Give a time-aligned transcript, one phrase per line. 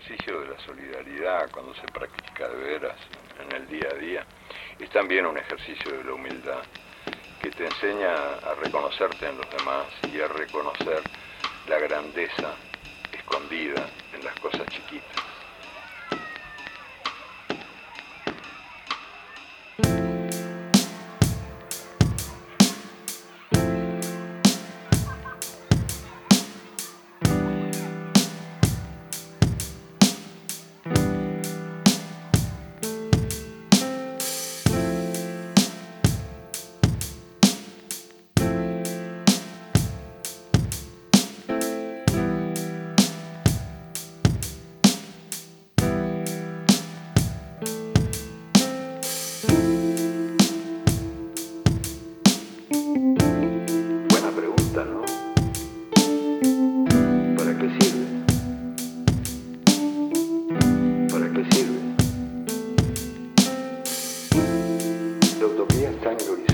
[0.00, 2.96] ejercicio de la solidaridad cuando se practica de veras
[3.38, 4.24] en el día a día
[4.78, 6.62] es también un ejercicio de la humildad
[7.42, 11.02] que te enseña a reconocerte en los demás y a reconocer
[11.68, 12.54] la grandeza
[13.12, 15.20] escondida en las cosas chiquitas.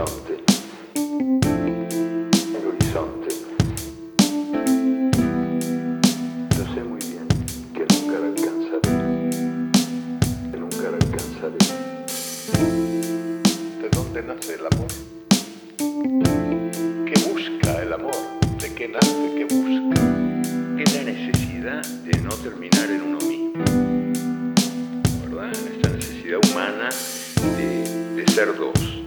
[0.00, 0.34] Horizonte.
[0.94, 3.28] El horizonte.
[6.56, 7.28] Yo sé muy bien
[7.74, 8.90] que nunca la alcanzaré.
[10.50, 11.58] Que nunca la alcanzaré.
[13.82, 14.90] ¿De dónde nace el amor?
[17.06, 18.16] ¿Qué busca el amor?
[18.58, 19.34] ¿De qué nace?
[19.36, 20.00] ¿Qué busca?
[20.82, 23.64] Es la necesidad de no terminar en uno mismo.
[25.24, 25.52] ¿Verdad?
[25.52, 26.88] Esta necesidad humana
[27.46, 28.99] de ser dos.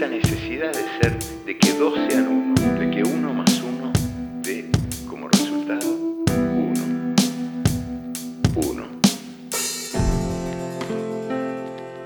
[0.00, 3.90] Esta necesidad de ser, de que dos sean uno, de que uno más uno
[4.44, 4.70] dé
[5.10, 7.14] como resultado uno.
[8.54, 8.84] Uno.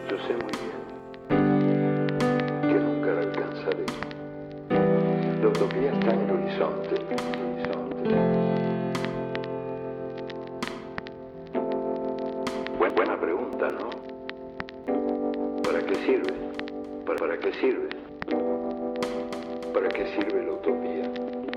[0.08, 0.80] Yo sé muy bien
[2.62, 3.84] que nunca la alcanzaré.
[5.42, 6.94] La utopía está en el horizonte.
[6.94, 8.14] horizonte.
[12.78, 13.90] Buen- buena pregunta, ¿no?
[15.62, 16.41] ¿Para qué sirve?
[17.18, 17.88] ¿Para, qué sirve?
[19.74, 21.51] ¿Para qué sirve la utopía?